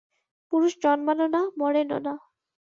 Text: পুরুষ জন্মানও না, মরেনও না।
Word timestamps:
পুরুষ 0.53 0.73
জন্মানও 0.83 1.27
না, 1.27 1.41
মরেনও 1.59 1.99
না। 1.99 2.13